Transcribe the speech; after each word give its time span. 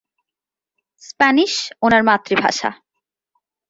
Spanish 1.01 1.53
ওনার 1.81 2.01
মাতৃভাষা। 2.03 2.69